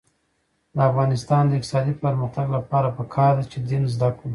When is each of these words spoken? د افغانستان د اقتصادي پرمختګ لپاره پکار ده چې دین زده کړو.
د 0.75 0.77
افغانستان 0.89 1.43
د 1.47 1.51
اقتصادي 1.57 1.93
پرمختګ 2.03 2.47
لپاره 2.57 2.87
پکار 2.97 3.31
ده 3.37 3.43
چې 3.51 3.57
دین 3.69 3.83
زده 3.93 4.09
کړو. 4.17 4.27